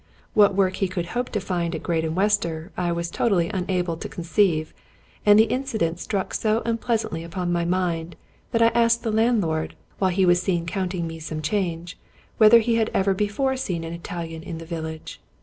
[0.33, 4.09] What work he could hope to find at Graden Wester, I was totally unable to
[4.09, 4.73] conceive;
[5.27, 8.15] and the incident struck so unpleasantly upon my mind,
[8.51, 11.99] that I asked the landlord, while he was counting me some change,
[12.39, 15.21] whether he had ever before seen an Italian in the village.